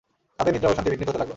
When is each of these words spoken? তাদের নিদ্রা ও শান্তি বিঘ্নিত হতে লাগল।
তাদের 0.37 0.53
নিদ্রা 0.53 0.69
ও 0.71 0.75
শান্তি 0.77 0.89
বিঘ্নিত 0.91 1.09
হতে 1.11 1.19
লাগল। 1.21 1.29